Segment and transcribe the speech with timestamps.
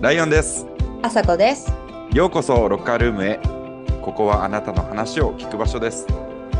[0.00, 0.64] ライオンです。
[1.02, 1.72] あさこです。
[2.12, 3.40] ようこそロッカールームへ。
[4.00, 6.06] ここはあなたの話を聞く場所です。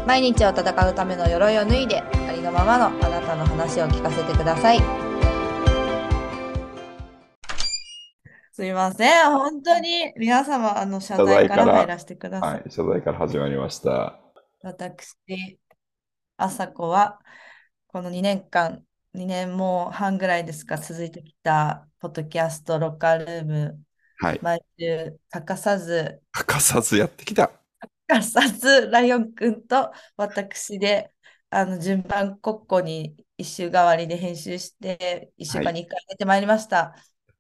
[0.09, 4.81] 毎日を戦うための鎧を脱いで、ありのままのあなたの話を聞かせてください。
[8.51, 9.31] すみません。
[9.31, 12.55] 本当に皆様、あの、謝罪から入らせてください。
[12.55, 14.19] はい、謝罪から始まりました。
[14.63, 15.17] 私、
[16.39, 17.21] あさこは、
[17.87, 18.83] この2年間、
[19.15, 23.81] 2年もう半ぐらいですか、続いてきた、ポッドキャスト、ロッカールーム、
[24.19, 27.51] はい、毎週欠かさず、欠かさずやってきた。
[27.81, 31.13] 欠かさず、ライオンくんと私で、
[31.51, 36.95] あの、順番国庫に一週替わりで編集して、一週間に一回出てまいりました。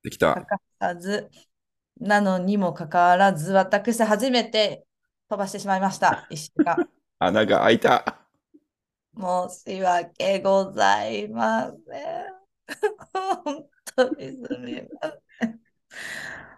[0.09, 0.47] きた欠。
[0.47, 1.30] かさず、
[2.01, 4.85] なのにもかかわらず、私初めて
[5.29, 6.27] 飛ばしてしまいました。
[6.30, 6.77] 一週間。
[7.19, 8.19] 穴が開いた。
[9.16, 12.38] 申し訳ございません。
[13.98, 15.61] 本当にすみません。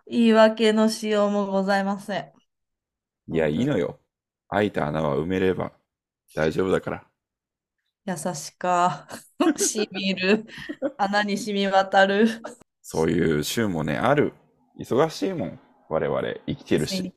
[0.07, 2.33] 言い訳のしようもございません。
[3.33, 3.99] いや、いいのよ。
[4.49, 5.73] 開いた穴は埋めれば
[6.35, 7.05] 大丈夫だから。
[8.05, 9.09] 優しか。
[9.57, 10.45] しみる。
[10.99, 12.29] 穴に染み渡る。
[12.83, 14.35] そういう週もね、ある。
[14.79, 15.61] 忙しいもん。
[15.89, 17.15] 我々生きてるし。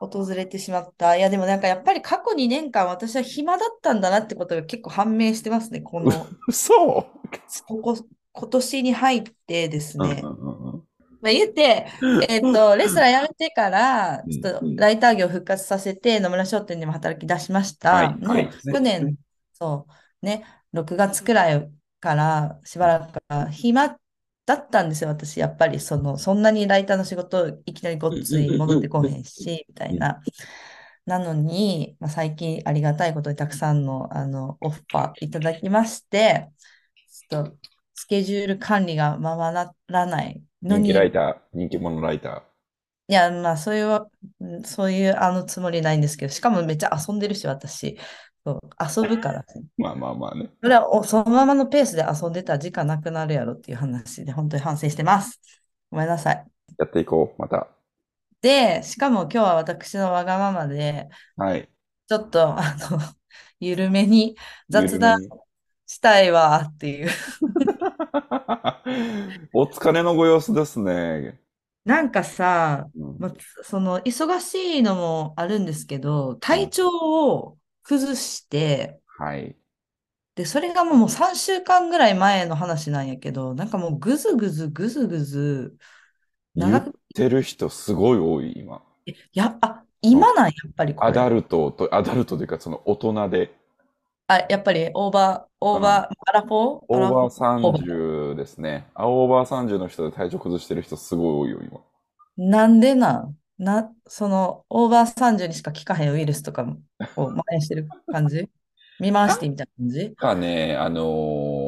[0.00, 1.16] 訪れてしまった。
[1.16, 5.80] いや、でもなんかやっぱり過去2年間私は暇だったんだなってことが結構判明してますね。
[5.80, 6.10] この、
[6.50, 7.06] そ
[7.66, 7.96] ここ、
[8.34, 10.20] 今年に入ってですね。
[10.22, 10.84] うんうんうん
[11.22, 11.86] まあ、言って、
[12.28, 17.92] えっと、レストラン辞めてから、うんちょっとライター業を復活させて、野村商店でも働き出しました。
[17.94, 19.16] はいのはい去年、
[19.54, 19.86] そ
[20.22, 23.96] う、ね、6月くらいからしばらく暇
[24.44, 25.40] だったんですよ、私。
[25.40, 30.20] やっぱり、その、そんなにライターの仕事、いきなりごっつい戻ってこへんし、みたいな。
[31.06, 36.50] なのに、まあ、最近ありがたいことにたくさんの、あのオファーいただきまして、
[37.30, 37.56] ちょっと
[37.94, 42.42] スケジュール管理がままならないのに、人気ライター、人気者ライター。
[43.06, 44.06] いや、まあ、そういう、
[44.40, 47.98] うんそういうあのつもりないんですけど、しかもめっちゃ遊んでるし、私。
[48.46, 48.60] そう
[49.02, 49.44] 遊ぶから。
[49.78, 50.50] まあまあまあね。
[50.62, 55.40] それはおそのままのペースで遊んでたら時間なくなるやろっていう話で、本当に反省してます。
[55.90, 56.46] ごめんなさい。
[56.78, 57.68] やっていこう、また。
[58.42, 61.68] で、しかも今日は私のわがままで、はい。
[62.06, 62.98] ちょっと、あの、
[63.60, 64.36] 緩めに
[64.68, 65.20] 雑談
[65.86, 67.08] したいわっていう。
[69.52, 71.40] お疲れのご様子ですね。
[71.84, 79.56] なんかさ、うんまあ、その忙しいのもあるんですけど、体調を崩して、はい。
[80.34, 85.76] で、それがもう3週間ぐらい前の話なんやけど、なんかもうぐずぐずぐずぐず、
[86.56, 88.82] 言っ長く、てる人すごい多い、今。
[89.06, 91.06] えや、あ、今なんやっぱりこれ。
[91.06, 93.54] アダルトと、アダルトというか、その大人で、
[94.26, 96.84] あ、やっぱりオーバー、オーバー、アラフォー？
[96.88, 98.86] オーバー30ですね。
[98.94, 101.80] あ、オーバー30の人で体調崩してる人すごい多いよ、今。
[102.36, 103.36] なんでなん？
[103.58, 106.78] な、その、オーバー30にしか効かへんウイルスとかも、
[107.16, 108.48] を蔓延してる感じ？
[108.98, 110.16] 見回してみたいな感じ？
[110.16, 111.02] かね、あの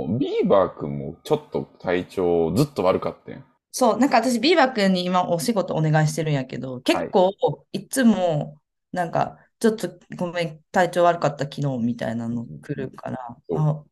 [0.08, 3.44] ービーバー君もちょっと体調ずっと悪かったん。
[3.72, 7.32] そう、なんか私、ビーバー君に今お仕事お願いしてるんやけど、結構、
[7.72, 8.60] いつも、
[8.92, 13.84] なんか、ちょっとごめん、体調悪かった昨日みたいなの来るから、そうあ、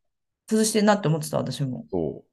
[0.47, 1.87] 崩してんなって思ってた、私も。
[1.91, 2.25] そ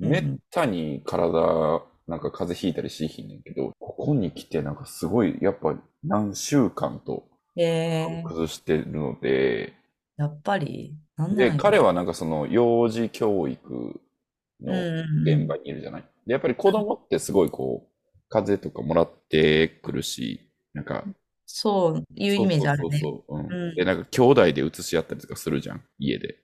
[0.00, 0.04] う。
[0.04, 9.74] うんめったに体、なんか風邪ひいたりしひんねんけど、ここに来てなんかすごい、やっぱ何週間とえー、崩してるので、
[10.16, 14.00] やっぱり、なんで、や彼はなんかその幼児教育
[14.60, 16.04] のうん現場にいるじゃない。
[16.26, 21.04] で、やっぱり子供ってすごいこう、風邪とかもらってくるし、なんか、
[21.50, 22.88] そういうイメージあるね。
[22.88, 26.38] そうそうそうそう、うんうんで、なんか兄弟で移し合ったりとかするじゃん、家で。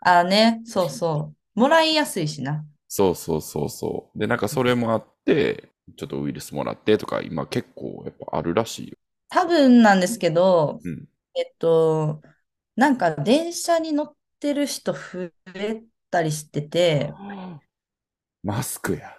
[0.00, 1.60] ああね、そうそう。
[1.60, 2.64] もらいやすいしな。
[2.88, 4.18] そうそうそうそう。
[4.18, 8.96] で、なんかそれもあって、ちょっとウイルスもらってとか、今結構やっぱあるらしいよ。
[9.28, 11.08] 多分なんですけど、うん。
[11.34, 12.22] えっと、
[12.76, 17.12] なんか電車に乗ってる人増えたりしてて、
[18.44, 19.16] マスクや。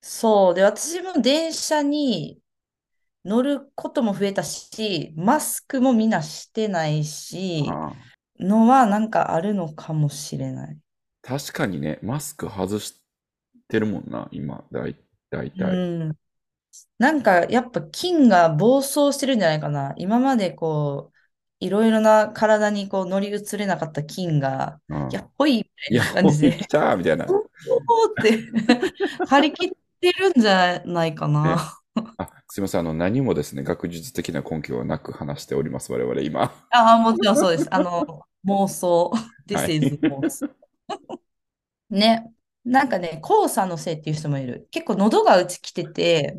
[0.00, 0.54] そう。
[0.54, 2.40] で、私も電車に
[3.24, 7.80] 乗ることも増えたし、マスクもみんなしてないし、
[8.40, 10.80] のはなんかあるのかもしれない。
[11.22, 13.00] 確かにね、マスク外し
[13.68, 14.96] てるもんな、今、だい、
[15.30, 15.84] だいうたい。
[16.10, 16.18] ん。
[16.98, 19.94] なんかやっぱ菌が暴走してるんじゃないかな。
[19.98, 21.16] 今までこう、
[21.60, 27.26] いろいろな体にこう乗り移れなかった菌が、うや、ほいみいや、たいな感じで、来たみたいな。
[29.24, 29.70] 張り切っ
[30.00, 31.58] てるんじゃないかな。
[32.58, 32.80] あ、すいません。
[32.80, 36.52] あの、何もですね、学術的な根拠はなく話しております、我々今。
[36.70, 37.74] ああ、もちろんそうです。
[37.74, 39.10] あの、 妄想。
[39.52, 40.48] は This い is 妄想。
[41.90, 42.32] ね。
[42.64, 44.68] なんかね、黄砂のせいっていう人もいる。
[44.70, 46.36] 結構喉がうち来てて、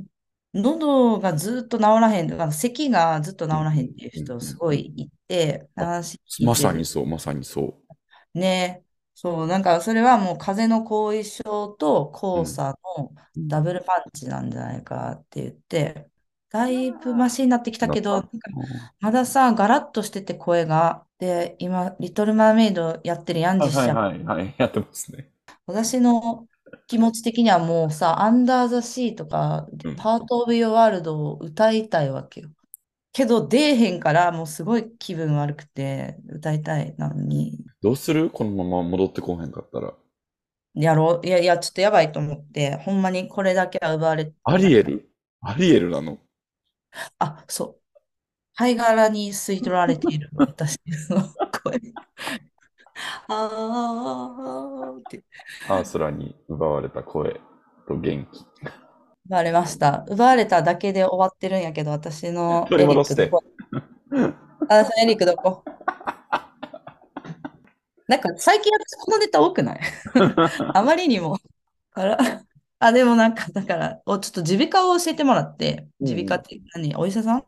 [0.53, 6.55] 喉がずっと治らへん、あの咳がずっと治らへんっていう人すごいいて、あ話ま。
[6.55, 7.79] さにそう、まさにそ
[8.33, 8.83] ね。
[9.21, 12.49] そう、なんかそれはもう風邪の後遺症と黄ん。
[12.49, 16.09] 砂のうんダブルパンチなんじゃないかって言って、
[16.49, 18.21] だいぶマシになってきたけど、た。
[18.21, 21.05] なんかうんまださ、ガラッとしてて声が。
[21.19, 24.03] で、今、リトル・マーメイドやってるやん、はいはい。
[24.09, 24.55] はいはい。
[24.57, 25.31] やってますね。
[25.65, 26.47] 私の
[26.87, 29.95] 気持ち的にはもうさ、アンダー・ザ・シーとか、うん。
[29.95, 32.49] パート・オブ・ヨー・ワールドを歌いたいわけよ。
[33.11, 38.29] けど、出えへんから、もうすごい気分悪くて、歌いたいなのに、どうする？
[38.29, 39.93] このまま戻ってこへんかったら。
[40.75, 41.27] やろう。
[41.27, 45.09] いやいや、ちょっとやばいと思って、ほんまにこれだけは奪われアリエル
[45.41, 46.19] アリエルなの？
[47.17, 47.75] あ、そう。
[48.55, 50.77] 貝殻に吸い取られている私
[51.09, 51.21] の
[51.63, 51.79] 声。
[53.29, 55.23] あーって
[55.69, 57.39] アースラに奪われた声
[57.87, 58.45] と元気。
[59.29, 60.05] 奪われました。
[60.09, 63.43] 奪われただけで終わってるんやけど、私の 取り戻ックどこ？
[64.67, 65.63] 私のエリックどこ？
[68.07, 69.79] なんか最近私このネタ多くない？
[70.73, 71.37] あまりにも。
[71.93, 72.17] あら、
[72.79, 76.07] あ、でもなんか、だから、おちょっと耳鼻科を教えてもらって、うん。
[76.07, 76.95] 耳鼻科って何？
[76.95, 77.43] お医者さん？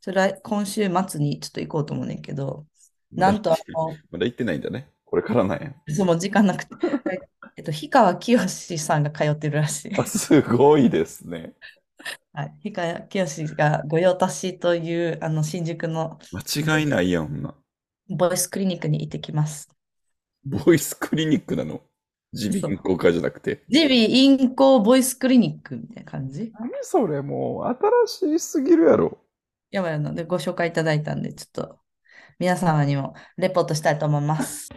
[0.00, 2.64] それは今週末にちょっと行こうと思うねんけど、
[3.12, 4.88] なんとあの、まだ行ってないんだね。
[5.14, 5.72] これからなんや。
[5.94, 6.74] そう、もう時間なくて。
[7.56, 9.94] えっと、氷川きよしさんが通ってるらしい。
[9.96, 11.54] あすごいですね。
[12.32, 12.54] はい。
[12.64, 17.54] 氷川きよしが御用達という、あの、新宿の間違いないやん、ほんな。
[18.08, 19.68] ボイスクリニックに行ってきます。
[20.44, 21.80] ボイスクリニックなの？
[22.32, 23.62] 耳鼻咽喉科じゃなくて。
[23.68, 26.50] 耳鼻咽喉ボイスクリニックみたいな感じ？
[26.58, 29.18] 何それもう新しすぎるやろ。
[29.70, 31.83] やばいのでご紹介いただいたんで、ちょっと
[32.38, 34.68] 皆様にもレポートしたいと思います。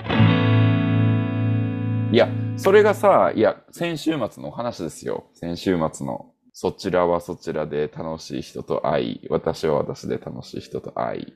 [2.12, 5.30] いや、それがさ、いや、先週末の話ですよ。
[5.34, 6.32] 先週末の。
[6.54, 11.34] そちらはそちらで楽しい人と会い、私は私で楽しい人と会い。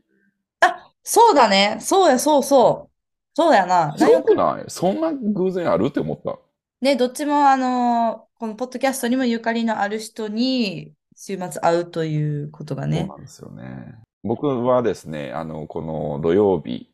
[0.62, 1.78] あ、そうだね。
[1.80, 2.92] そうや、そうそう。
[3.36, 3.96] そうやな。
[3.98, 6.40] すごくないそんな偶然あるって思った。
[6.82, 13.06] ね、どっちも、あのこのポッドキャストにもゆかりのある人に週末会うということがそうね。
[13.08, 14.00] なんですよね。
[14.24, 16.90] 僕はですね、あの、この土曜日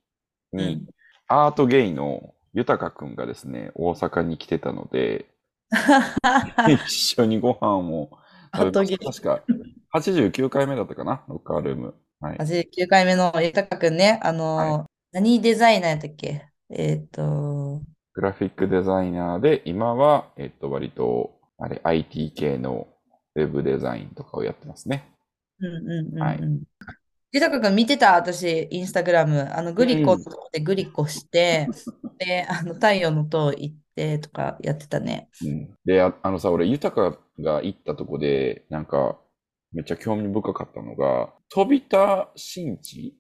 [0.54, 0.88] にうん、
[1.28, 5.26] アートゲイの豊くんがですね、大阪に来てたので、
[6.68, 8.10] 一緒にご飯を
[8.56, 9.06] 食べました。
[9.12, 9.44] 確か、
[9.94, 11.96] 89回目だったかな、ロッカールーム。
[12.20, 12.38] はい。
[12.38, 16.48] 89回目の豊くんね、あの何デザイナーやったっけ？
[16.70, 17.82] えっと、
[18.14, 22.88] グラフィックデザイナーで、今は、えっと、割と、あれ、IT 系の
[23.36, 25.10] ウェブデザインとかをやってますね。
[25.60, 26.64] うんうんうんはいうん。
[27.38, 29.50] 豊くん見てた、私、インスタグラム。
[29.54, 31.68] あの、グリコのとこでグリコして、
[32.18, 35.30] で、あの、太陽の塔行ってとかやってたね。
[35.42, 35.76] うん。
[35.86, 39.20] で、あ、あのさ、俺、豊が行ったとこで、なんか、
[39.72, 43.16] めっちゃ興味深かったのが、飛田新地？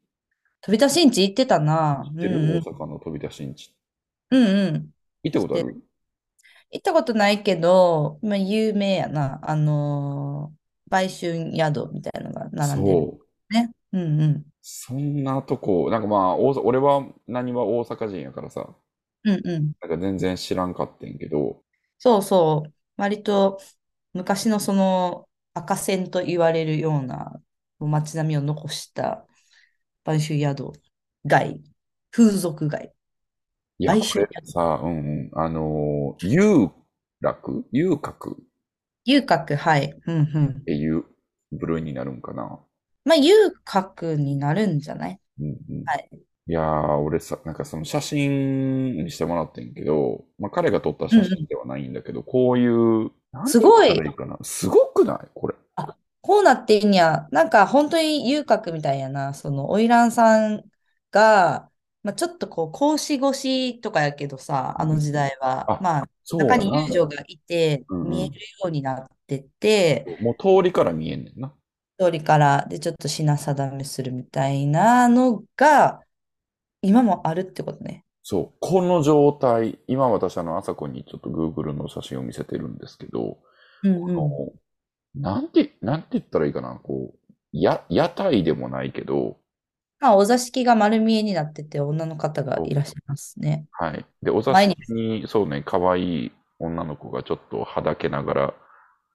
[0.62, 2.04] 飛田新地行ってたな。
[2.06, 2.38] 知ってる？
[2.38, 3.74] うんうん大阪の飛田新地。
[4.31, 4.92] うんうん。
[5.24, 5.81] 行ったことある
[6.72, 9.40] 行ったことないけど、まあ、有名やな。
[9.50, 10.58] あのー
[10.90, 13.54] 売春宿みたいなのが並んでるそう。
[13.54, 13.74] ね。
[13.94, 14.45] うんうん。
[14.62, 18.75] そんなとこ、なんかまあ、大阪俺は何は大阪人やからさ、
[19.24, 19.74] うんうん。
[19.81, 21.63] なんか全然知らんかってんけど、
[22.00, 22.74] そうそう。
[22.98, 23.60] 割と
[24.13, 27.41] 昔のその赤線と言われるような
[27.79, 29.25] 街並みを残した
[30.06, 30.74] 売春宿
[31.25, 31.62] 街、
[32.12, 32.94] 風俗街。
[33.79, 36.70] いや、買こ収れさ、うんうん、あのー、遊
[37.22, 37.65] 楽？
[37.72, 38.32] 遊郭？
[38.32, 38.36] っ
[39.06, 39.98] 遊郭、はい。
[40.06, 40.67] うんうん。
[40.67, 41.03] ていう
[41.51, 42.60] 部類になるんかな。
[43.08, 45.20] まあ、遊郭になるんじゃない？
[45.40, 45.84] うんうん。
[45.86, 46.10] はい。
[46.50, 53.12] いやー、俺さ、なんかその写真にしてもらってんけど、まあ彼が撮った写真ではないんだけど、こういう、
[53.46, 53.96] すごい。
[54.44, 55.28] すごくない？
[55.34, 55.56] これ。
[56.22, 57.28] こうなってんや。
[57.32, 59.34] なんか本当に遊郭みたいやな。
[59.34, 60.64] その、花魁さん
[61.12, 61.72] が、
[62.04, 65.72] まあ、ちょっとこう、格子越しとかやけどさ、あの時代は。
[65.72, 66.10] あまあ。
[66.30, 71.54] 中に遊女がいて、うんうん見えるようになってて、もう通りから見えんねんな。
[72.00, 76.01] 通りからでちょっと品定めするみたいなのが
[76.82, 78.04] 今もあるってことね。
[78.24, 78.58] そう。
[78.60, 83.38] この状態、今私あの、朝子にちょっと Google の写真を見せてるんですけど、
[83.84, 84.30] うんこの
[85.16, 89.38] なんて、なんて言ったらいいかな、こう、や、屋台でもないけど、
[90.00, 93.66] まあ、お座敷が丸見えになってて女の方がいらっしゃいますね。
[93.72, 94.06] はい。
[94.22, 98.54] で、お座敷に、そうね、可愛い女の子がちょっとはだけながら、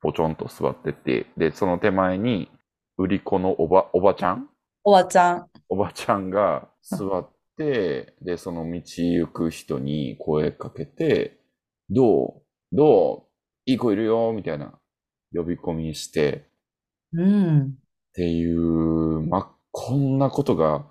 [0.01, 2.51] ぽちょんと座ってて、で、その手前に、
[2.99, 4.49] 売り子のおば、おばちゃん？
[4.85, 5.47] おばちゃん。
[5.69, 11.39] おばちゃんが座って、 で、その道行く人に声かけて、
[11.91, 12.77] どう？
[12.77, 13.71] どう？
[13.71, 14.79] いい子いるよみたいな
[15.35, 16.49] 呼び込みして、
[17.13, 17.79] うん。
[18.11, 20.87] っていう、ま、こんなことが、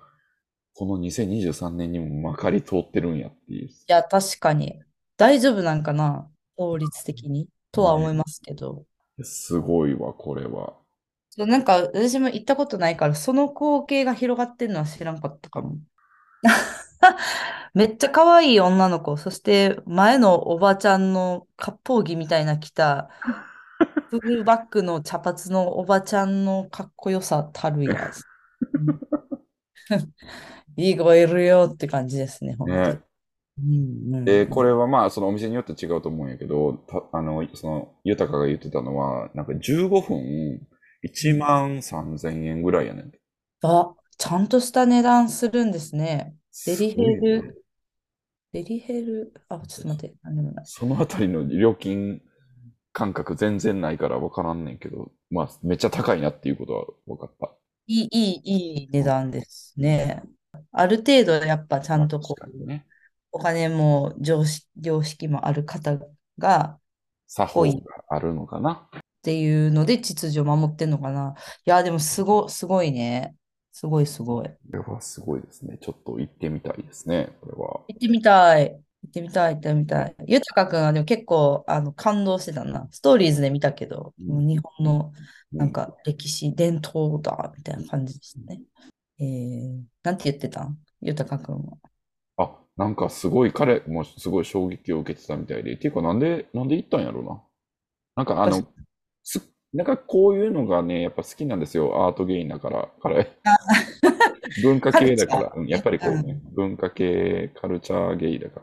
[0.74, 3.68] この2023年にもまかり通ってるんやっていう。
[3.68, 4.80] いや、確かに。
[5.16, 6.28] 大丈夫なんかな？
[6.56, 7.48] 法律的に。
[7.70, 8.84] とは思いますけど。
[9.22, 10.74] すごいわ、これは。
[11.34, 15.78] そうなんか、私も行ったことないから、その光景が広がってるのは知らんかったかも。
[17.74, 23.08] めっちゃ可愛い女の子、そして前のおばちゃんの割烹着みたいな着た、
[24.10, 28.10] フルバックの茶髪のおばちゃんのかっこよさたるや。
[28.74, 29.00] うん
[30.76, 32.80] いい子いるよって感じですね、本当に。
[32.82, 33.00] ね。
[33.58, 40.66] うんうんで、これはまあ、そのお店によって違うと思うんやけど、たあの、その、豊が言ってたのは、なんか15分
[41.02, 43.12] 1万3000円ぐらいやねん。
[43.62, 46.36] あ、ちゃんとした値段するんですね。
[46.66, 47.64] デリヘル、
[48.52, 50.64] デリヘル、あ、ちょっと待って、なんでもない。
[50.66, 52.20] そのあたりの料金
[52.92, 57.50] 感覚全然ないから分からんねんけど、まあ、めっちゃ高いなっていうことは分かった。
[57.86, 60.22] いい、いい、いい値段ですね。
[60.70, 62.86] ある程度、やっぱちゃんとこう、ね。
[63.32, 65.98] お金も常識、常識もある方
[66.38, 66.78] が
[67.26, 67.70] 作法が
[68.08, 68.88] あるのかな。
[69.22, 71.36] っていうので秩序を守ってんのかな。
[71.64, 73.36] いや、でもすご、すごいね。
[73.70, 74.48] すごいすごい。
[74.48, 75.78] これはすごいですね。
[75.80, 77.36] ちょっと行ってみたいですね。
[77.40, 77.84] これは。
[77.86, 78.70] 行ってみたい。
[79.04, 80.14] 行ってみたい、行ってみたい。
[80.26, 82.88] ゆたかくんはでも結構あの感動してたな。
[82.90, 85.12] ストーリーズで見たけど、うん日本の
[85.52, 88.60] うなんか歴史、伝統だ、みたいな感じですね。
[89.20, 90.76] えー、なんて言ってたん？
[91.00, 91.76] ゆたかくんは。
[92.38, 95.74] あ、なんかすごい、彼もすごい衝撃を受けてたみたいで。
[95.74, 97.42] っていうか、なんで、なんで行ったんやろうな。
[98.16, 98.62] なんかあの
[99.72, 102.06] なんかこういうのがね、やっぱ好きなんですよ。
[102.06, 103.32] アートゲインだから、彼。
[104.62, 108.60] 文化系だから、うんやっぱりこうね、文化系、カルチャーゲイだか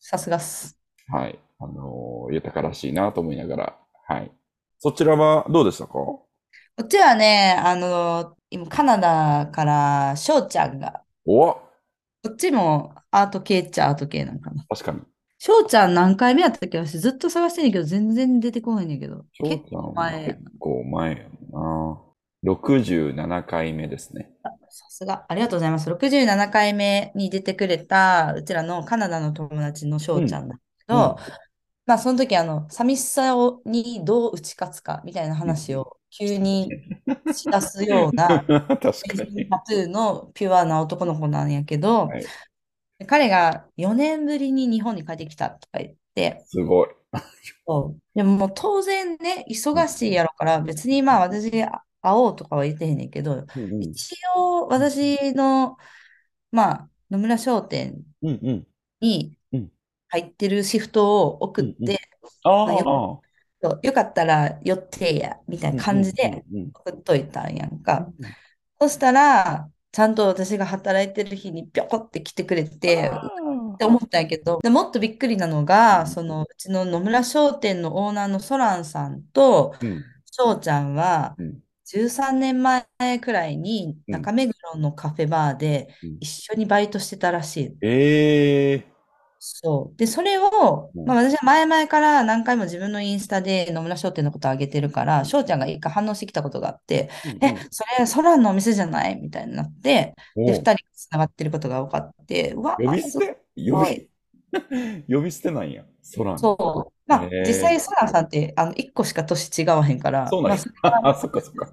[0.00, 0.78] さすがっす。
[1.12, 1.38] ら、はい。
[1.58, 3.76] あのー豊からしいなと思いながら、
[4.08, 4.32] はい。
[4.78, 5.92] そちらはどうでしたか？
[5.92, 6.28] こ
[6.82, 11.60] っちはね、あの、今カナダから翔ちゃんが、おこ
[12.30, 14.64] っちもアート系っちゃアート系なんかな。
[14.68, 15.00] 確かに。
[15.38, 19.24] 翔ちゃん何回目やったっけ私ずっと探してんねんけど、全然出てこないんだけど。
[19.34, 21.16] 結翔ちゃんは構前や結構前や
[21.52, 22.02] な。
[22.44, 24.30] 67回目ですね。
[24.70, 25.26] さすが。
[25.28, 25.90] ありがとうございます。
[25.90, 31.16] 67回目に出てくれた、うちらのカナダの友達の翔ちゃんだけど、
[31.86, 36.68] まあ、その時、あの、寂しさをにどう打ち勝つかみたいな話を急に
[37.32, 39.48] しだすような、 確かタに。
[39.48, 42.24] トゥーのピュアな男の子なんやけど、はい
[43.06, 46.88] 彼が4年ぶりに日本に帰ってきたとか言って、すごい。
[47.66, 48.00] そう。
[48.14, 51.68] でももう当然ね、忙しいやろから、別にまあ私会
[52.04, 53.80] おうとかは言ってへんねんけど、うんうん。
[53.80, 55.76] 一応私の、
[56.50, 58.66] まあ、野村商店うんうん。
[59.00, 59.70] にうん。
[60.08, 61.96] 入ってるシフトを送って、うんうん。
[62.44, 63.20] あ
[63.82, 68.12] よかったら寄ってや、みたいな感じでうんうん送っといたんやんか。
[68.18, 68.36] うん。
[68.80, 73.10] そしたら、ちゃんと私が働いてる日にぴょこって来てくれて、
[73.72, 76.06] って思ったんやけど、でもっとびっくりなのが、うん。
[76.06, 80.04] そのうちの野村商店のオーナーのソランさんとうん。
[80.26, 81.60] 翔ちゃんはうん。
[81.86, 82.84] 13年前
[83.22, 84.12] くらいにうん。
[84.12, 86.16] 中目黒のカフェバーでうん。
[86.20, 87.78] 一緒にバイトしてたらしい。
[87.80, 88.95] ええ
[89.38, 89.96] そう。
[89.96, 91.04] で、それを、うん。
[91.06, 99.16] まあ私は前々から何回も自分のインスタで野村商店のことを上げてるから、翔ちゃんが一回反応してきたことがあって、え、それ、ソランのお店じゃない？
[99.20, 103.38] みたいになって、で、二人がつながってることが分かって、うわ、呼び捨て？
[103.56, 104.08] 呼はび、
[105.08, 105.84] 呼び捨てなんや。
[106.16, 106.38] 空の。
[106.38, 106.92] そう。
[107.06, 110.58] まあ実際、ソランさんって、あの、一個しか年違わへんから、そうなんや。
[110.82, 111.72] まあ そっかそっか。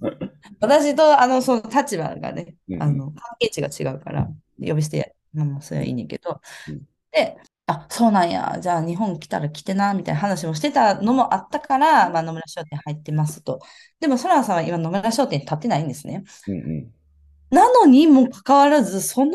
[0.60, 4.28] 私と、あの、その立場がね、うんあの、関係値が違うから、
[4.60, 6.40] 呼び捨て、まあ、まあそれはいいねんけど。
[6.68, 7.36] うん、で、
[7.66, 13.60] あ、そうなんや、じゃあ日本来たら来てな、みたいな話もしてたのもあったから、まあ、野村商店入ってますと。
[14.00, 16.24] でも、ソランさんは今、野村商店に立ってないんですね。
[16.46, 16.94] うんうん。
[17.50, 19.32] なのにもかかわらず、その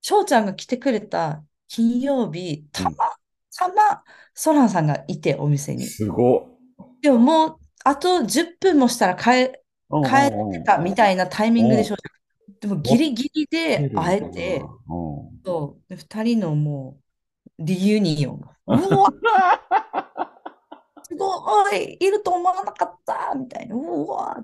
[0.00, 2.96] 翔ちゃんが来てくれた金曜日、たま
[3.56, 4.02] たま
[4.34, 5.86] ソランさんがいて、お店に。
[5.86, 6.48] すご
[7.02, 9.52] でももう、あと10分もしたら帰、っ。
[9.90, 12.19] 帰ってたみたいなタイミングで翔ちゃん。
[12.60, 15.40] でもギリギリで会えて、うん。
[15.44, 17.00] そう、で2人のも
[17.58, 18.56] う、リユニオンが。
[18.66, 19.12] うわ、
[21.02, 23.76] すごい、いると思わなかった、みたいな。
[23.76, 24.36] うわ、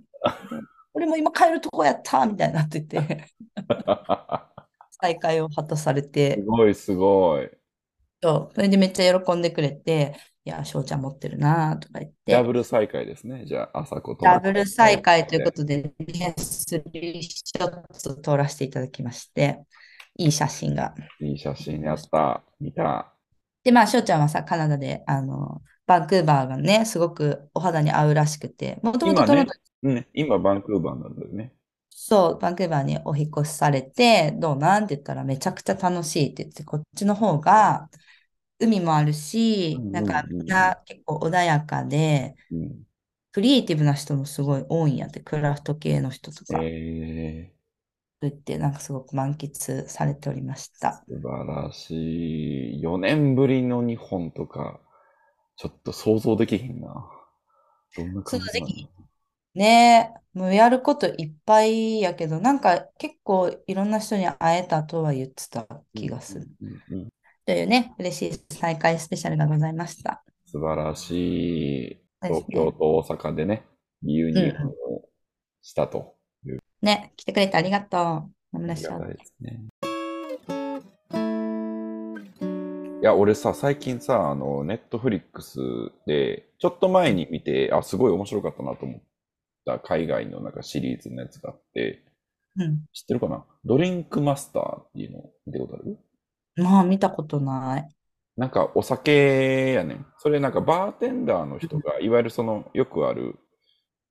[0.95, 3.27] 俺も今帰るとこやった、みたいになってて、
[5.01, 7.51] 再会を果たされすて、ごいすごい。
[8.23, 10.17] そうそれでめっちゃ喜んでくれて、
[10.47, 12.31] いや、翔ちゃん持ってるな、とか言って。
[12.31, 13.47] ダブル再会ですね。
[13.47, 14.25] じゃあ、朝子と。
[14.25, 19.65] ダブル再会ということで、ね、スリーショット撮らせていただきまして、
[20.17, 20.95] いい写真が。
[21.21, 22.45] いい写真やった。
[22.61, 23.13] 見た。
[23.65, 31.55] で、まあ、しょうちゃんはさ、カナダで、あの、バンクーバーがね、すごくお肌に合うらしくて、もともとトロント、ね、今バンクーバーなんだよね。
[31.91, 34.85] そう、バンクーバーにお引っ越しされて、どうなん？
[34.85, 37.89] って言ったらめちゃくちゃ楽しいって言って、こっちの方が
[38.59, 42.87] 海もあるし、なんかみんうんな結構穏やかで、うん。
[43.33, 47.53] クリエイティブな人もすごい多いんやって、クラフト系の人とか、え
[48.21, 51.07] と言って、なんかすごく満喫されておりました。
[51.11, 52.83] ー、素晴らしい。
[52.83, 54.81] 4年ぶりの日本とか、
[55.57, 57.11] ちょっと想像できひんな。
[57.97, 58.69] どんなそ感じなの？
[58.69, 58.91] の時期
[59.55, 66.51] ねえ、もうやることいっぱいやけど、なんか結構いろんな人に会えたとは言ってたうん気がする。
[66.63, 67.09] うんうんうん
[67.47, 70.25] というね、嬉しい再会スペシャルがございました。
[70.47, 72.03] 素晴らしい。
[72.21, 72.45] 東。
[72.51, 73.65] 京と大阪でね、
[74.03, 74.67] リユニオンうんうん。
[74.67, 74.73] を
[75.63, 78.59] したという、ね、来てくれてありがとう。
[78.59, 79.69] いね。
[83.01, 85.61] いや、俺さ、最近さ、あの、ネットフリックス
[86.05, 89.01] で、ちょっと前に見て、あ、すごい面白かったなと思っ
[89.65, 92.03] た海外のなんかシリーズのやつがあって、
[92.57, 92.79] うん。
[92.93, 93.45] 知ってるかな？
[93.65, 95.97] ドリンクマスターっていうの見たことある？
[96.57, 97.89] まあ、見たことない。
[98.37, 100.07] なんかお酒やねん。
[100.19, 103.39] それなんかバーテンダーのうん人が、いわゆるそのよくある、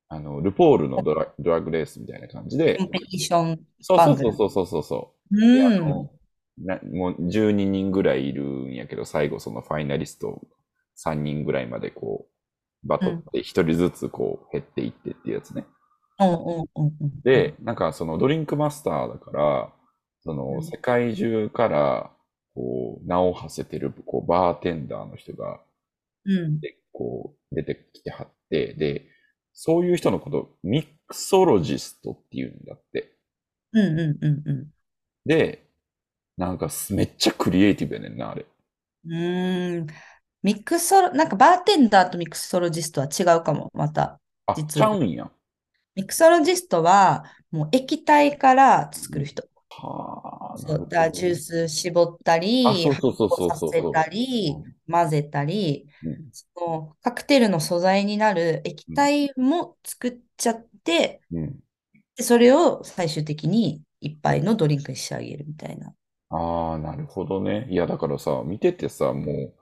[0.09, 4.29] あの、ルポールのドラ、ドラッグレースみたいな感じで、コンペティションそうそう番組。
[4.29, 5.13] そうそうそうそうそ
[5.51, 5.53] う。
[5.53, 5.99] で、あうん。
[5.99, 6.11] の、
[6.57, 10.41] な、もう12人ぐらいいるんやけど、最後そのファイナリスト
[10.95, 12.27] 3人ぐらいまでこ
[12.83, 13.23] う、バうん。
[13.23, 15.65] トって1人ずつこう減っていってっていうやつね。
[16.19, 17.49] うんうんうんうんうん。
[17.49, 19.73] で、なんかそのドリンクマスターだから、
[20.21, 22.11] その世界中から
[22.55, 25.61] こう名を馳せてるこうバーテンダーの人が
[26.25, 26.61] うん。
[26.61, 29.07] でこう出てきてはって、で、
[29.53, 33.15] そういう人のことをミックソロジストっていうんだって。
[33.73, 34.71] うんうんうんうん。
[35.25, 35.67] で、
[36.37, 38.45] なんかすめっちゃクリエイティブやねんな、あれ。
[39.05, 39.87] うーん。
[40.43, 44.87] ミックスソロ、なんかバーテンダーとミックスソロジストは違うかも、また、あ、ち実は。
[44.87, 45.31] ゃうんや。
[45.95, 49.43] ミクソロジストは、もう液体から作る人。
[49.83, 51.35] はあ、なそう、るだジュー。
[51.35, 54.75] ス絞ったあ、り、そう発そうそうそう酵させたり、う。
[54.89, 55.87] 混ぜたり、
[56.31, 61.59] そのカクテルの素材になる液うん、体も作っちゃって、うん。
[62.17, 65.95] でそれを最終的に一杯のドリンクに仕上げるみたいな。
[66.29, 67.67] ああ、なるほどね。
[67.69, 69.53] いや、だからさ、見ててさ、もう、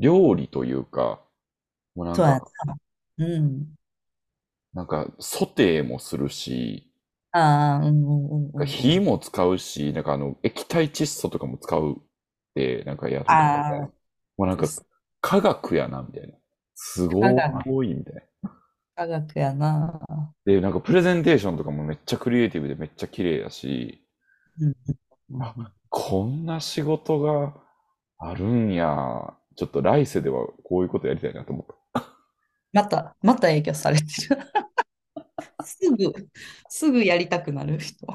[0.00, 1.24] 料理というか、
[1.94, 3.26] もうなんそうやか、な。
[3.26, 3.74] うん。
[4.74, 6.89] なんか、ソテーもするし、
[7.32, 8.66] ああ、うんうんうん。
[8.66, 12.02] 火も使うし、なんかあの、液体窒素とかも使うっ
[12.54, 13.44] て、なんかやるみたいな。
[13.44, 13.90] ああ、
[14.36, 14.66] もうなんか、
[15.20, 16.34] 科学やな、みたいな。
[16.74, 17.26] すご
[17.84, 18.20] い、みたいな。
[18.94, 20.00] 科学やな。
[20.44, 24.02] で、なんかプレゼンテーションとかもめっちゃクリエイティブでめっちゃ綺麗だし、
[25.88, 27.54] こんな仕事が
[28.18, 29.34] あるんや。
[29.56, 31.76] ちょっと来世ではこういうことやりたいなと思っ
[32.72, 34.38] また、また影響されてる。
[35.64, 36.12] すぐ、
[36.68, 38.06] すぐやりたくなる人。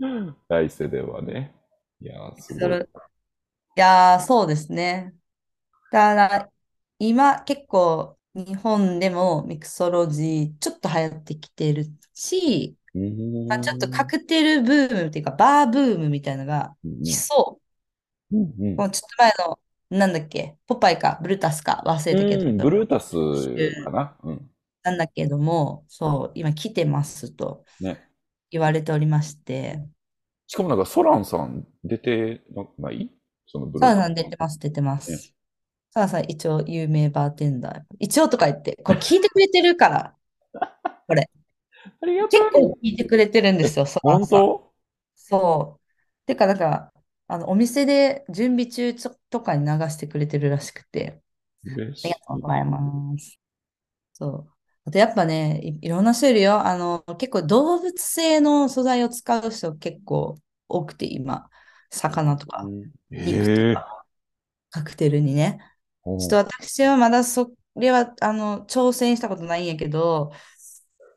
[0.00, 0.36] た。
[0.48, 1.54] 来世ではね。
[2.00, 2.80] いやー、すごい。
[3.76, 5.14] いやー、そうですね。
[5.90, 6.52] だから、
[6.98, 12.98] 今結構日本でもミクソロジーちょっと流行ってきてるし、う
[13.48, 13.88] まあ、ちょっと。
[13.90, 17.60] カクテルブームっていうか、バーブームみたいなのが来うんそ
[18.32, 18.36] う。
[18.36, 18.54] うん。
[18.58, 22.20] うんもうちょっと前の、なんだっけ、ポパイか、ブルータスか、忘れうん。
[22.20, 23.14] たけど、うん、ブルータス
[23.82, 24.50] か種なうん。
[24.88, 28.08] なんだけども、そう、今来てますとね。
[28.50, 29.84] 言われておりまして、
[30.46, 33.10] しかもなんかソランさん出てなない？
[33.46, 35.16] そのブルータサラさん出てます、出てまスね。
[35.18, 35.34] す。
[35.90, 37.82] サラさん一応有名バーテンダー。
[37.98, 40.16] 一応とか言って、これ聞いてくれてるから、
[41.06, 41.30] これ。
[42.00, 42.88] ありがた結構い。
[42.88, 44.40] 聞いてくれてるんでえ、すよ、ソランさん。
[44.40, 44.72] 本当？
[45.16, 46.26] そう。
[46.26, 46.92] てか、なんか、
[47.26, 48.94] あの、お店で準備中
[49.28, 51.22] とかに流してくれてるらしくて、
[51.64, 52.16] ありが。
[52.20, 53.38] とうございます。
[54.14, 54.57] そう。
[54.88, 56.66] あとやっぱね、い、いろんな種類よ。
[56.66, 61.50] あの、結構動物性の素材を使う人結構多くて、今、
[61.90, 62.90] 魚とかうん
[63.24, 64.04] 肉とええか
[64.70, 65.60] カクテルにね。
[66.18, 70.32] ちょっと私はまだそれは、あの、挑戦したことないんやけど、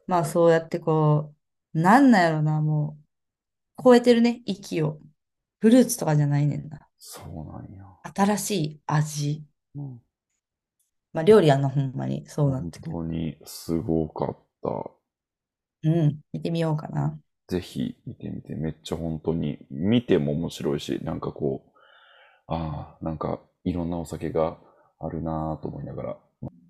[0.07, 1.35] まあそうやってこ
[1.75, 2.99] う、なんなんやろな、も
[3.79, 4.99] う、超えてるね、域を。
[5.61, 6.89] フルーツとかじゃないねんな。
[6.97, 7.85] そうなんや。
[8.15, 9.43] 新しい味。
[9.75, 10.01] うん
[11.13, 12.27] まあ料理やんな、ほんまに。
[12.27, 12.95] そうなっ本てくる。
[12.95, 14.91] 当にすごかった。
[15.83, 17.19] うん、見てみようかな。
[17.47, 21.71] ぜひ見てみて、めっちゃ本当に見ても面白いし、なんかこう、
[22.47, 24.57] ああ、なんかいろんなお酒が
[24.99, 26.17] あるなぁと思いながら。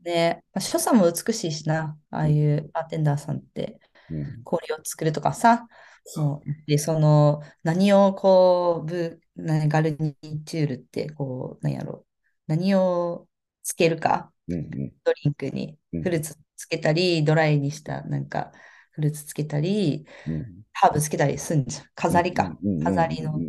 [0.04, 5.68] で、まあ、所作も美しいしな、ああうん、いうバーテンダーさんってうん、氷を作るとかさ、
[6.06, 12.08] そもう、で、その、何をこう、ブ、何ガルニチュールって、こう、なんやろ、
[12.48, 13.30] 何を
[13.64, 14.94] つけるか、うんうん。
[15.04, 15.78] ドリンクに。
[15.94, 16.04] うん。
[16.04, 18.52] フルーツつけたり、ドライにしたなんか
[18.92, 20.64] フルーツつけたり、うん。
[20.74, 21.86] ハーブつけたりすんじゃん。
[21.96, 22.58] 飾りか。
[22.64, 23.48] うんうんうん飾りのうんうんう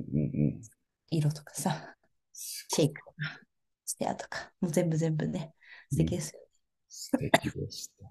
[0.58, 0.60] ん
[1.10, 1.94] 色とかさ、
[2.32, 3.16] シェイクとか、
[3.84, 5.54] ステアとか、もう全部全部ね、
[5.90, 6.40] 素敵ですよ。
[6.88, 8.06] 素敵でした。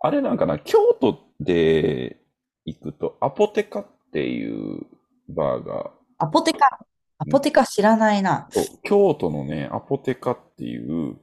[0.00, 2.20] あれなんかな、京都で
[2.64, 4.80] 行くと、アポテカっていう
[5.28, 6.86] バーが、アポテカ。
[7.18, 8.48] アポテカ知らないな。
[8.84, 11.16] 京都のね、アポテカっていう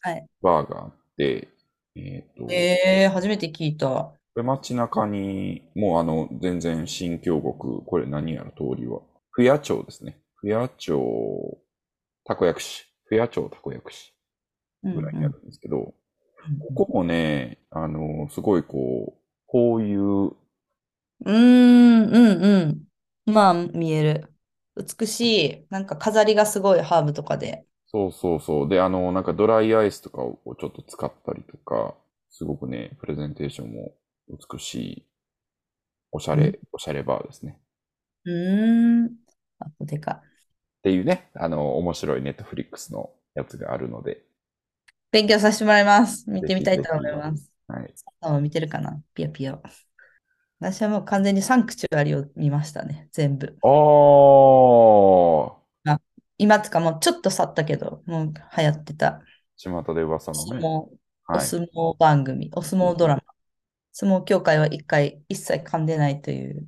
[0.00, 0.26] はい。
[0.42, 1.48] バーがあって、
[1.96, 3.86] えっと、えー、初めて聞いた。
[3.88, 10.18] これ街中に、もうあの、全然新京極、これ何やら通りは、不夜町ですね。
[10.36, 11.58] 不夜町、
[12.24, 12.86] たこ焼き市。
[13.06, 14.14] 不夜町たこ焼き市
[14.84, 15.94] うんぐらいにあるんですけど、うん
[16.74, 22.44] ここもね、あの、すごいこう、こういう、うーん、うん、
[23.26, 23.32] うん。
[23.32, 24.32] まあ、見える。
[24.78, 25.20] 美し
[25.62, 25.66] い。
[25.70, 27.66] なんか飾りがすごいハーブとかで。
[27.86, 28.68] そうそうそう。
[28.68, 31.96] で、あの、なんかドライアイスとかをちょっと使ったりとか、
[32.30, 33.94] すごくね、プレゼンテーションも
[34.28, 35.06] 美しい、
[36.12, 37.58] おしゃうんれ、おしゃれバーですね。
[38.24, 39.16] うーん。
[39.58, 40.12] アポテカ。
[40.12, 44.24] っていうね、あの、面白いネットフリックスのやつがあるので、
[45.10, 46.28] 勉強させてもらいます。
[46.30, 47.50] 見てみたいと思います。
[47.68, 47.94] はい。
[48.20, 49.02] あ見てるかな？
[49.14, 49.62] ピヨピヨ。
[50.60, 53.08] 私はもう完全にサンクチュアリを見ましたね。
[53.12, 53.56] 全部。
[53.62, 55.98] あー、
[56.38, 59.22] 今とかもうちょっと去ったけど、もう流行ってた。
[59.56, 60.60] 巷で噂おのね。
[60.62, 60.90] お
[61.32, 61.46] はい。
[61.46, 63.22] 相撲番組、お相撲ドラマ。
[63.92, 66.66] 相撲協会は一回一切噛んでないという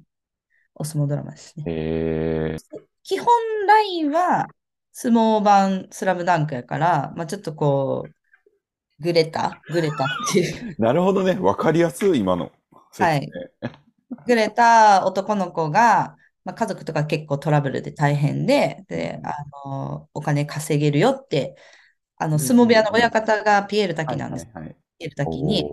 [0.75, 1.65] お相撲ドラマですね。
[1.67, 3.27] えー、基本
[3.67, 4.49] ラインは
[4.93, 11.39] 相撲版スラムダンクやから、まあ、ちょっとこう、グレた、グレたっていう、 なるほどね。
[11.41, 12.53] わかりやすい、今の。
[12.99, 13.31] はい。
[14.27, 19.35] グレた男の子が、まあ、家族とか結構トラブルで大変で、で、あ
[19.67, 21.57] の、お金稼げるよって、
[22.17, 24.47] あの、相撲部屋の親方がピエール滝なんです。
[24.47, 24.77] はいはいはい。
[24.99, 25.65] ピエール滝に、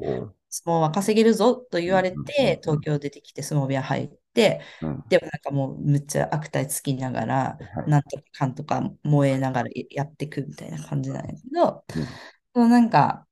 [0.49, 5.03] 相撲は稼げるぞと言われて、東京出てきて相撲部屋入って、うん。
[5.09, 12.05] でもなんかもうむっちゃ悪態つきながら、はいなんとかかんとか燃えながらやっていくみたいな感じなんやけど、うん。
[12.53, 13.25] そのなんか、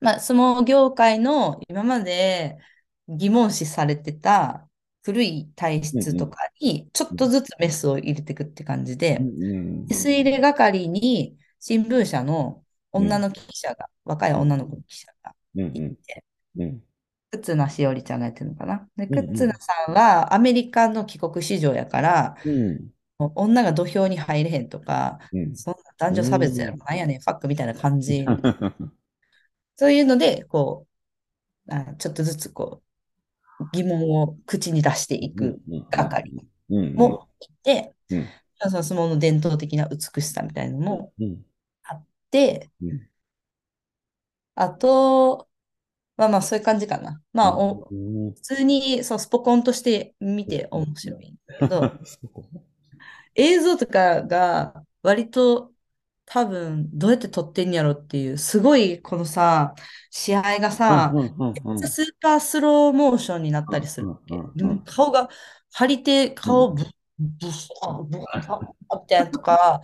[0.00, 2.58] まあ、相撲業界の今まで
[3.08, 4.68] 疑問視されてた
[5.02, 16.24] 古い体質とかにちょっとずつメスを入れていくって感じでう、んうんメス入れ係に新聞社の女の記者が、若い女の子の記者がいて、
[16.56, 16.82] うん。
[17.30, 18.88] 忽那しおりちゃんがやってるのかな。
[18.96, 19.26] で、うんうん。
[19.36, 22.36] 忽那さんはアメリカの帰国子女やから、
[23.18, 25.56] 女が土俵に入れへんとか、うん。
[25.56, 26.78] そんな男女差別やろ、うん。
[26.78, 28.24] なんやねん、ファックみたいな感じ。
[29.76, 30.86] そういうので、こ
[31.68, 32.87] う、あちょっとずつこう、
[33.72, 36.32] 疑問を口に出していく係
[36.70, 37.94] うんもいて、
[38.60, 41.44] 相撲の伝統的な美しさみたいなのもうん。
[41.84, 43.08] あって、うん。
[44.54, 45.48] あと、
[46.16, 47.22] まあまあそういう感じかな。
[47.32, 51.98] まあ、おうん普通にそうスポコンとして見て面白いけど、
[53.34, 55.72] 映像とかが割と
[56.30, 59.74] 多分どうやって撮ってんやろっていう、すごいこのさ、
[60.10, 64.34] 試合がさ、うんうんうんうんめっちゃスーパースローモーションになったりするわけ。
[64.34, 65.28] うんうんうんでも顔が
[65.72, 66.86] 張り手、顔ブッ、
[67.18, 68.60] ブッ、ブッ、
[69.00, 69.80] みたいなとか、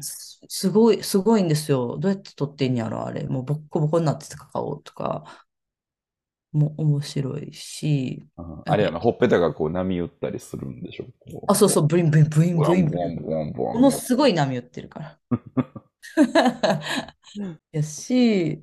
[0.00, 1.96] すすごい、すごいんですよ。
[1.98, 3.26] どうやって撮ってんやろ、あれ。
[3.26, 5.24] もうボッコボコになってた顔とか、
[6.52, 11.04] も面白いし、ああれやな、ほっぺたがこう波打ったりするんでしょ？
[11.32, 12.64] こあ、そうそう、ブリンブリンブリンう。
[12.64, 13.52] ブリンブボリン。
[13.54, 15.18] ものすごい波打ってるから。
[17.72, 18.60] やし、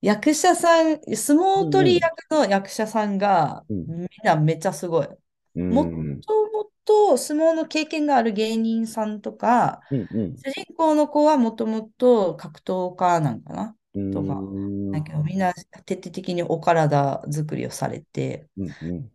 [0.00, 5.08] 役者さん、相撲取り役の役者さんが、うんみんなめっちゃすごい。
[5.54, 5.86] うんもっ
[6.20, 13.76] ともと相撲の経験がある芸人さんとか、うんうん主人公の子はもともと格闘家なんかな。
[13.94, 15.52] うんとかうんだけどみんな
[15.84, 19.10] 徹底的にお体作りをされて、うん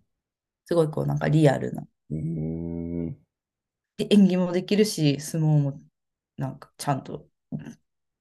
[0.69, 1.87] すごいこうなんかリアルな。
[2.11, 3.15] 演
[4.27, 5.79] 技もできるし、相撲も
[6.37, 7.25] なんかちゃんと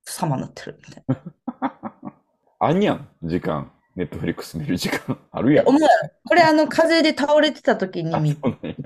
[0.05, 2.13] 様になってるみたいな。
[2.61, 3.73] あんにゃん、時間。
[3.97, 5.67] ネットフリックス見る時間 あるやん。
[5.67, 8.33] これあの 風邪で倒れてた時にあ見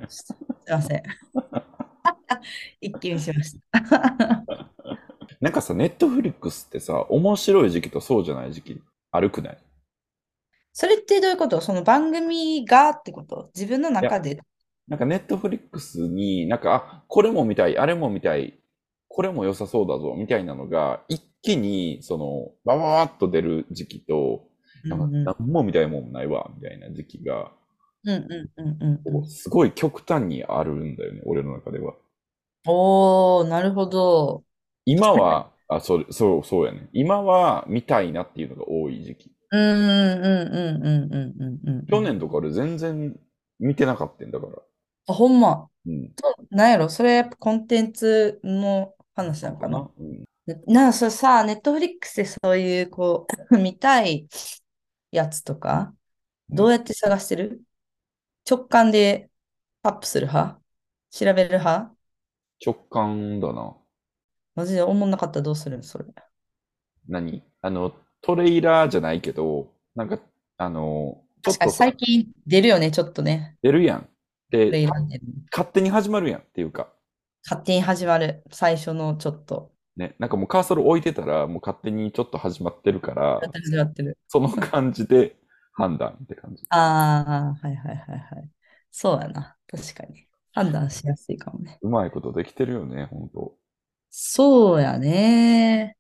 [0.09, 1.03] すいません。
[2.81, 4.45] 一気見しました。
[5.41, 9.59] なんかさ、ネットフリックスってさ、面白い時期とそうじゃない時期あるくない？
[10.73, 11.61] それってどういうこと？
[11.61, 13.51] その番組がってこと？
[13.55, 14.41] 自分の中で。
[14.89, 18.59] なんかネットフリックスになんか、あ、これも見たい、あれも見たい、
[19.09, 24.49] これも良さそうだぞ、みたいなのが、一気に、その、バババッと出る時期と、
[24.85, 27.53] なんか何も見たいもんないわ、みたいな時期が、
[28.03, 31.95] うんうんうんうんうんこうすごい極端にあるんだよね、俺の中では。
[32.67, 34.43] おー、なるほど。
[34.91, 36.89] 今は、あ、それ、そう、そうやね。
[36.93, 39.33] 今は見たいなっていうのが多い時期。
[39.53, 41.87] うんうんうんうんうんうんうん。
[41.87, 43.17] 去年とか俺全然
[43.59, 44.53] 見てなかったんだから。
[45.07, 45.69] あ、ほんま。
[45.87, 46.13] うん。
[46.51, 50.25] なんやろそれやっぱコンテンツの話なのかなうん。
[50.67, 54.29] なあ、それさ、ネットフリックスでそういう、こう、 見たい
[55.13, 55.95] やつとか、
[56.49, 57.63] どうやって探してる？
[58.49, 59.31] 直感で
[59.83, 60.61] アップする派？
[61.11, 61.95] 調べる派？
[62.65, 63.77] 直感だな。
[64.61, 66.05] マジで思んなかったらどうするんそれ。
[67.09, 67.43] 何？
[67.63, 70.19] あの、トレーラーじゃないけど、なんか、
[70.59, 73.57] あの、ちょっ確かに最近出るよね、ちょっとね。
[73.63, 74.09] 出るやん。
[74.51, 75.19] で、レイランで
[75.51, 76.93] 勝手に始まるやんっていうか、
[77.43, 78.45] 勝手に始まる。
[78.51, 79.73] 最初のちょっと。
[79.97, 84.19] ね、なんかもうカーソル置いてたら、もう勝手にちょっと始まってるから、始まってる。
[84.29, 85.37] その感じで
[85.73, 86.67] 判断って感じ。
[86.69, 88.51] ああ、はいはいはいはい。
[88.91, 89.57] そうやな。
[89.67, 90.27] 確かに。
[90.53, 91.79] 判断しやすいかもね。
[91.81, 93.55] うまいことできてるよね、本当。
[94.11, 95.97] そうやね。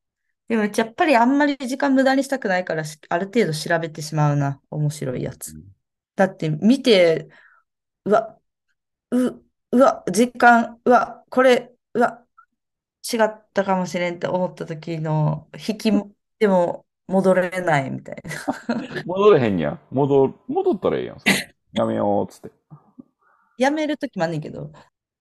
[0.49, 4.61] でも、やっぱりあんまり時間無駄にしたくないから、しある程度調べてしまうな。
[4.71, 5.55] 面白いやつ。
[6.17, 7.29] だって見て、
[8.05, 8.41] うわ、
[9.11, 12.27] う、うわ、時間、うわ、これ、うわ、
[13.13, 15.93] 違ったかもしれんって思った時の引き
[16.39, 18.17] でも戻れないみたい
[18.69, 19.03] な。
[19.07, 19.81] 戻れへんやん。
[19.91, 21.17] 戻、戻ったらええやん。
[21.73, 22.51] やめよう、つって。
[23.57, 24.73] やめる時もあんねんけど、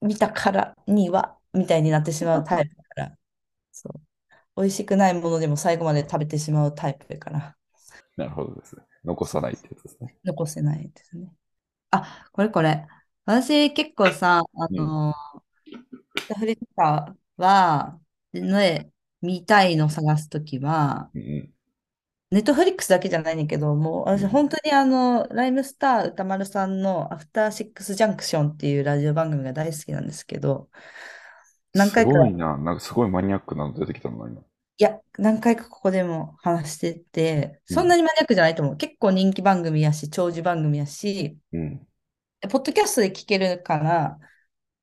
[0.01, 2.75] 見たからには、みたいになってしまうタイプ。
[3.79, 4.01] そう。
[4.61, 7.55] 美味しくないものでも最後まで食べてしまうタイプだから。
[8.17, 8.83] なるほどですね。
[9.05, 10.17] 残さないってやつですね。
[10.25, 11.31] 残せないですね。
[11.91, 12.85] あ、これこれ。
[13.25, 15.13] 私結構さ、あの、
[16.37, 17.99] フリとかは、
[18.33, 21.53] ね、見たいの探すときは、うんうん。
[22.31, 30.69] ネットフリックスだけじゃないねんだけど、もう私うん本当にあの、ライムスター歌丸さんのアフターシックスジャンクションっていうラジオ番組が大好きなんですけど、
[31.73, 32.57] 何回かすごいな。
[32.57, 34.41] なんかすごいマニアックなの出てきたの今。
[34.41, 38.77] いや、何回かここでも話してて、うんそんなにマニアックじゃないと思う。
[38.77, 41.77] 結構人気番組やし、長寿番組やし、うん。
[42.41, 44.17] でポッドキャストで聞けるから、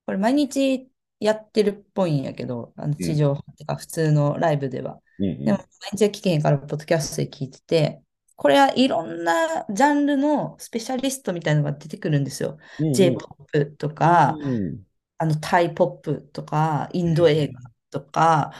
[0.05, 5.01] これ毎日やってるっぽいんやけど、あの地上波とか普通のライブでは。
[5.19, 8.03] うんうんでも毎日は聞けへんから、ポッドキャストで聞いてて、
[8.37, 12.59] これはいろんなジャンルのスペシャリストみたいなのが出てくるんですよ。
[12.79, 14.86] うんうん J-POP とか、うん
[15.19, 18.53] あのタイポップとか、インド映画とか、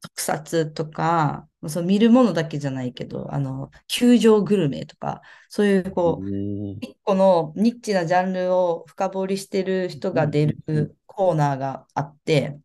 [0.00, 6.78] 特撮とか、その見るものだけじゃないけど、あの、球場グルメとか、そういうこう、うん。
[6.80, 12.60] 一個のニッチなジャンルを深掘りしてる人が出るコーナーがあって、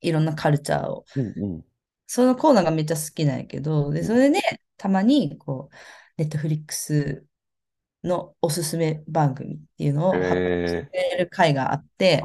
[0.00, 1.04] いろんなカルチャーを。
[1.16, 1.64] うんうん。
[2.06, 4.40] そのコーナーがめっちゃ好きなんやけど、で、それで、
[4.76, 5.76] たまに、こう、
[6.18, 7.26] ネットフリックス
[8.04, 12.22] のおすすめ番組っていうのを発表してくれる回があって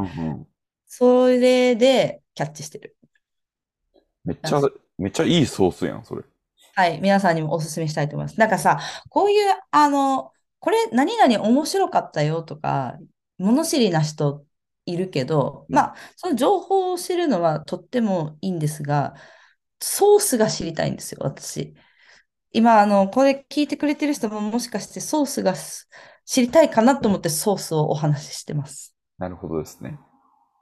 [0.87, 2.95] それでキャッチしてる。
[4.23, 4.61] めっちゃ、
[4.97, 6.23] めっちゃいいソースやん、それ。
[6.75, 8.39] はい、皆さんにもおすすめしたいと思います。
[8.39, 12.97] なんかさ、こういう、あの、これ何々面白かったよとか、
[13.37, 14.45] 物知りな人
[14.85, 19.15] いるけど、うんまあ、その情報を知るのはとってもいいんですが、
[19.79, 21.73] ソースが知りたいんですよ、私。
[22.57, 25.87] 今、あの、これ聞いてくれてる人ももしかしてソースがす
[26.25, 28.95] 知りたいかなと思ってソースをお話ししてます。
[29.19, 29.99] なるほどですね。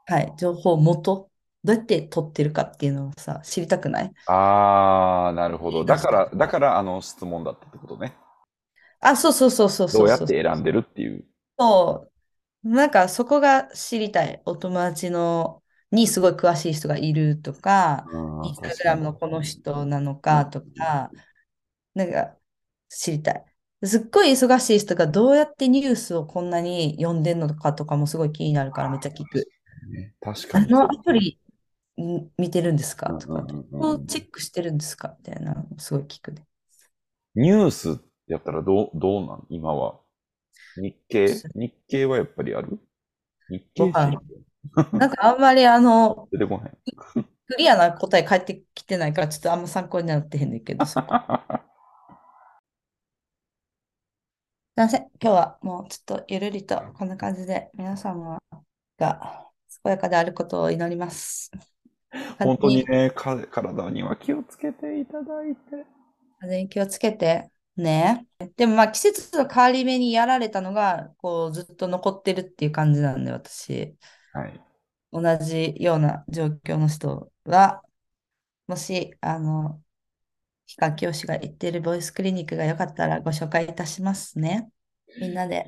[0.05, 1.29] はい、情報元、
[1.63, 4.11] どうやって取ってるかっていうのをさ、知りたくない？
[4.27, 5.85] あー、なるほど。
[5.85, 8.13] だから、だからあの質問だったってことね。
[8.99, 11.23] あ、そうそうそうそうそうそうどうやって選んでるっていう。
[11.57, 12.11] そ
[12.65, 12.69] う。
[12.69, 14.41] なんかそこが知りたい。
[14.45, 18.05] お友達のにすごい詳しい人がいるとか、
[18.43, 21.11] インスタグラムのこの人なのかとか、
[21.95, 22.37] なんか
[22.89, 23.45] 知りたい。
[23.83, 29.47] すっごい忙しい人がどうやってニュースをこんなに読んでんのかとかもすごい気になるからめっちゃ聞く。
[29.91, 30.65] ね確かに。
[30.65, 31.39] あのアプリ
[32.01, 33.07] ん見てるんですか？
[33.13, 35.15] とか、うんうチェックしてるんですか？
[35.19, 36.43] みたいなのすごい聞くね。
[37.35, 39.45] ニュースやったらどう、どうなん？
[39.49, 39.99] 今は。
[40.77, 41.27] 日経？
[41.55, 42.79] 日経はやっぱりある？
[43.49, 46.77] 日経なんかあんまりあの、 出てこへん。
[47.47, 51.13] クリアな答え返ってきてないからちょっとあんま参考になってへんねんけど、そこ
[54.75, 55.01] すいません。
[55.21, 58.37] 今日はもうちょっとゆるりとこんな感じで皆様
[58.99, 59.49] が
[59.85, 61.49] 健やかであることを祈ります。
[62.37, 65.85] 本当にね、か体には気をつけていただいて。
[66.41, 68.27] 風に気をつけてね。
[68.57, 73.95] でもまあ季節の変わり目にやられたのがこうずっと残ってるっていう感じなんで私、
[74.33, 74.61] はい。
[75.13, 77.81] 同じような状況の人は、
[78.67, 79.81] もしあの、
[80.67, 84.69] 氷川きよしが言っているボイスクリニックがよかったらご紹介いたしますね。
[85.19, 85.65] みんなで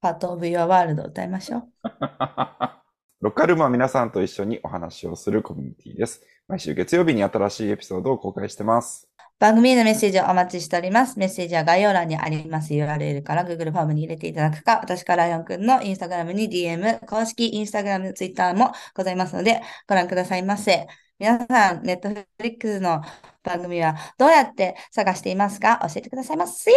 [0.00, 1.62] パートオブユアワールドを歌いましょう。
[3.20, 6.22] ロッカルームは皆さんと一緒にお話をするコミュニティです。
[6.48, 9.08] 毎週月曜日に新しいエピソードを公開してます。
[9.38, 11.18] 番組へのメッセージをお待ちしております。
[11.18, 20.86] メッセージは概要欄にあります URL から Google フォームに入れていただくか、私からライオンくんのインスタグラムに DM、公式インスタグラム、ツイッターもございますので、ご覧くださいませ。
[21.18, 23.02] 皆さん、ネットフリックスの
[23.42, 25.80] 番組はどうやって探していますか？
[25.82, 26.70] 教えてくださいませ。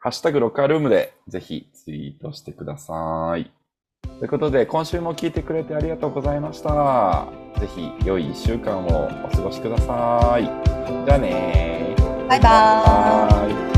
[0.00, 3.63] ハッシュタグロッカールームでぜひツイートしてください。
[4.18, 7.26] ということで、今週も聞いてくれてありがとうございました。
[7.58, 10.44] ぜひ良い1週間をお過ごしください。
[10.44, 13.73] じゃあねーバイバーイイ。